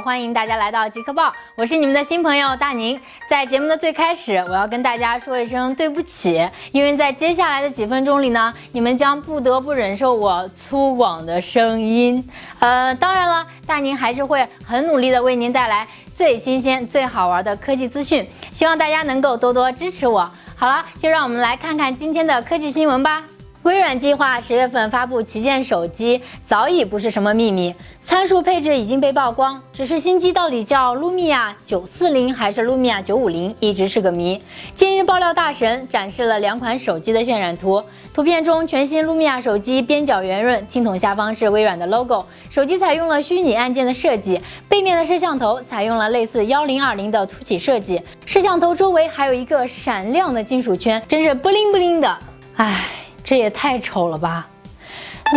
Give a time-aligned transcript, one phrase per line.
[0.00, 2.98] 欢迎大家来到极客报，我是你们的新朋友大宁。
[3.28, 12.26] 在节目的最开始，我要跟大家说一声对不起，因为在接下来的几分钟里呢，你们将不得不忍受我粗犷的声音。
[12.60, 20.30] 呃，当然了，大宁还是会很努力的为您带来最新鲜、最好玩的科技资讯，希望大家能够多多支持我。
[20.56, 23.22] 好了，就让我们来看看今天的科技新闻吧。
[23.62, 27.74] 微软计划十月份发布旗舰手机，早已不是什么秘密。
[28.00, 34.40] 参数配置已经被曝光，只是新机到底叫 Lumia 九四零还是 Lumia 九五零，一直是个谜。
[34.74, 37.82] 近日爆料大神展示了两款手机的渲染图，
[38.14, 44.40] 图片中全新 Lumia 手机边角圆润，听筒下方是微软的 logo，手机采用了虚拟按键的设计，
[44.70, 52.18] 背面的摄像头采用了类似幺零二零的凸起设计，摄像头周围还有一个闪亮的金属圈，真是不灵不灵的。
[52.56, 52.99] 唉。
[53.22, 54.48] 这也太丑了吧！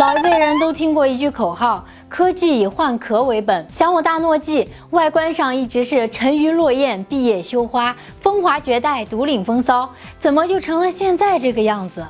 [0.00, 12.04] 老一辈人都听过一句口号：“科技以换壳为本。”想我大诺基外观上一直是沉鱼落雁、闭月羞花、风华绝代、独领风骚，怎么就成了现在这个样子？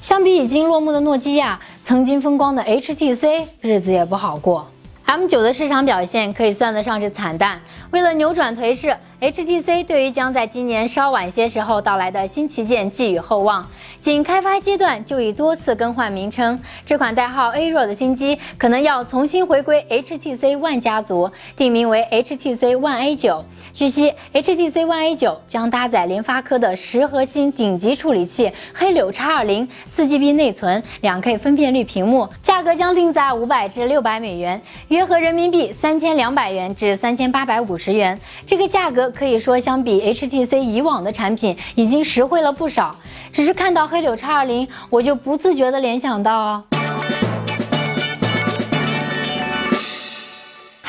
[0.00, 4.66] 相比已经落幕的诺基亚，曾经风光的 HTC 日子也不好过。
[5.12, 7.60] M9 的市场表现可以算得上是惨淡。
[7.90, 13.68] 为了扭转颓势，HTC 对于将在今年稍晚些时候到来的新旗舰寄予厚望。
[14.00, 23.42] 仅开发阶段就已多次更换名称，这款代号 Aero 的新机可能要重新回归 HTC One 家族，定名为 HTC One A9。
[23.74, 38.20] 据悉，HTC One A9 将搭载联发科的十核心顶级处理器，黑柳 X20，四 GB 内存，两 K 分辨率屏幕，价格将定在五百至六百美元，约合人民币三千两百元至三千八百五十元。
[38.46, 42.94] 这个价格可以说相比 HTC 以往的产品已经实惠了不少。
[43.32, 46.62] 只是看到黑柳 X20，我就不自觉地联想到。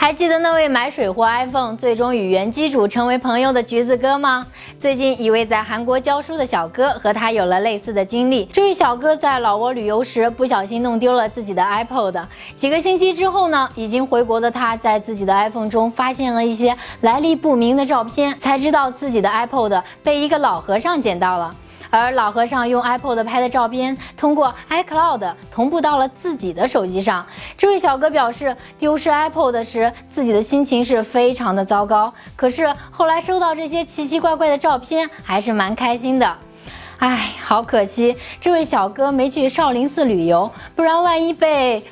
[0.03, 4.45] 还记得那位买水货 iPhone，最终与原机主成为朋友的橘子哥吗？
[4.77, 8.43] 最近一位在韩国教书的小哥和他有了类似的经历。
[8.51, 12.21] 这位小哥在老挝旅游时不小心弄丢了自己的 iPod，
[12.57, 21.55] 几个星期之后呢，已经回国的他在自己的 iPhone 中发现了一些来历不明的照片，才知道自己的 iPod 被一个老和尚捡到了。
[21.93, 27.23] 而老和尚用 iPod 拍的照片，通过 iCloud 同步到了自己的手机上。
[27.55, 36.35] 这位小哥表示，丢失 iPod 时自己的心情是非常的糟糕，可是后来收到这些奇奇怪怪的照片，还是蛮开心的。
[36.97, 41.83] 唉，好可惜，这位小哥没去少林寺旅游，不然万一被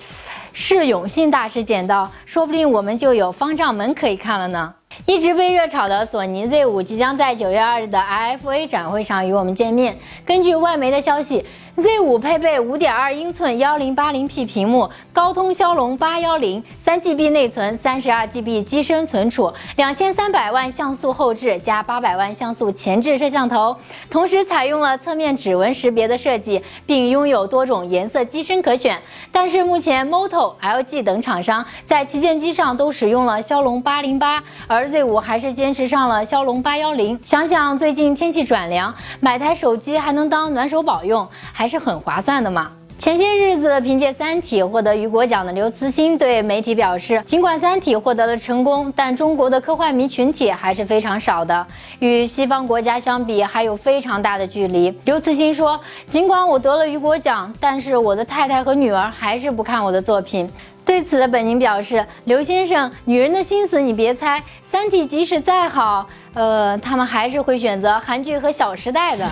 [0.52, 4.74] 释永信大师捡到，说不定我们就有方丈门可以看了呢。
[5.12, 10.00] 一直被热炒的索尼 Z5 即将在九月二日的 IFA 展会上与我们见面。
[10.26, 11.46] 根据外媒的消息。
[11.78, 23.76] Z5 配备5.2英寸 1080p 屏幕，高通骁龙810，三 GB 内存，32 GB 机身存储，两千三百万像素后置加八百万像素前置摄像头，
[24.10, 29.00] 同时采用了侧面指纹识别的设计，并拥有多种颜色机身可选。
[29.32, 37.20] 但是目前 Moto、LG 等厂商在旗舰机上都使用了骁龙808，而 Z 我还是坚持上了骁龙八幺零。
[37.26, 41.72] 想想最近天气转凉，买台手机还能当暖手宝用，还。
[41.72, 42.70] 是很划算的嘛。
[43.02, 51.66] 前些日子凭借《三体》获得雨果奖的刘慈欣对媒体表示，尽管《三体》获得了成功，但中国的科幻迷群体还是非常少的，
[51.98, 54.96] 与西方国家相比还有非常大的距离。
[55.06, 60.48] 刘慈欣说：“尽管我得了雨果奖，但是我的太太和女儿还是不看我的作品。”
[60.86, 69.28] 对此，本宁表示：“刘先生，女人的心思你别猜，《三体》即使再好，呃，他们还是会选择韩剧和《小时代》的。”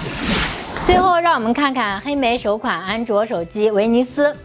[0.89, 4.35] 最后，让我们看看黑莓首款安卓手机威尼斯。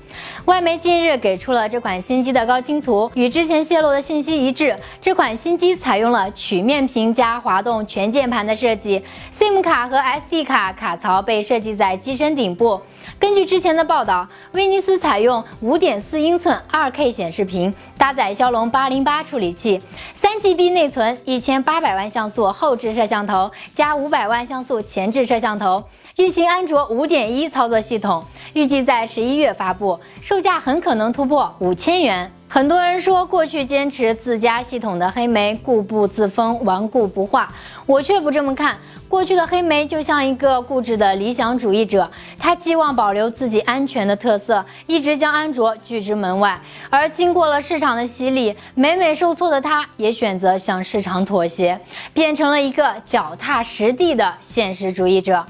[0.47, 4.77] 外媒近日给出了这款新机的高清图，与之前泄露的信息一致。
[5.01, 9.03] 这款新机采用了曲面屏加滑动全键盘的设计
[9.33, 12.81] ，SIM 卡和 SD 卡卡槽被设计在机身顶部。
[13.19, 19.81] 根据之前的报道，威尼斯采用5.4英寸 2K 显示屏，搭载骁龙808处理器
[20.21, 25.85] ，3GB 内存，1800万像素后置摄像头加500万像素前置摄像头。
[26.17, 32.31] 运行安卓五点一操作系统，预计在十一月发布，售价很可能突破五千元。
[32.47, 37.53] 很多人说，过去坚持自家系统的黑莓固步自封、顽固不化，
[37.85, 38.77] 我却不这么看。
[39.09, 42.09] 过去的黑莓就像一个固执的理想主义者，
[42.39, 46.61] 他寄望保留自己安全的特色，一直将安卓拒之门外。
[46.91, 51.79] 而经过了市场的洗礼，每每受挫的他，也选择向市场妥协，
[52.13, 55.45] 变成了一个脚踏实地的现实主义者。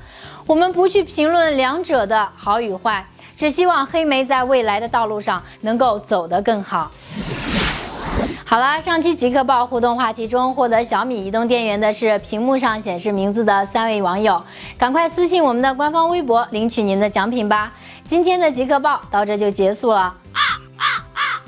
[0.46, 3.06] 我们不去评论两者的好与坏，
[3.37, 6.91] 只希望黑莓在未来的道路上能够走得更好。
[8.44, 14.41] 好了，上期极客报互动话题中获得小米移动电源的是屏幕上显示名字的三位网友，
[14.76, 17.73] 赶快私信我们的官方微博领取您的奖品吧。
[18.06, 20.14] 今天的极客报到这就结束了，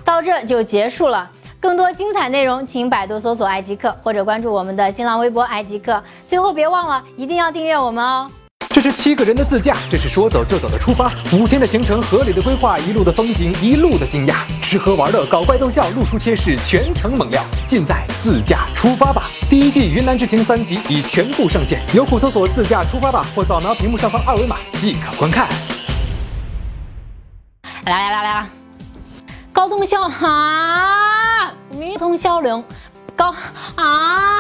[0.05, 1.31] 到这就结束了。
[1.61, 6.03] 更多精彩内容，请百度搜索“爱极客”或者关注我们的新浪微博“爱极客”。
[6.27, 8.31] 最后别忘了，一定要订阅我们哦。
[8.77, 11.11] 这是七个人的自驾，这是说走就走的出发。
[11.33, 19.31] 五天的行程，合理的规划，一路的风景，一路的惊讶，吃喝玩乐，搞怪逗笑，露出贴士，全程猛料，尽在自驾出发吧。
[19.49, 25.49] 第一季云南之行三集已全部上线，优酷搜索“自驾出发吧”或扫描屏幕上方二维码即可观看。
[27.87, 28.47] 来来来来来，
[29.55, 32.63] 高通骁啊，女通骁龙，
[33.17, 33.35] 高
[33.77, 34.39] 啊，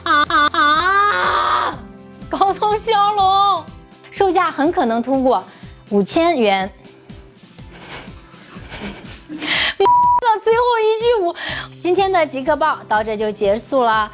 [4.36, 5.42] 价很可能突破
[5.88, 6.70] 五千元。
[10.44, 11.34] 最后一句我，
[11.80, 14.12] 今天的极客报到这就结束了。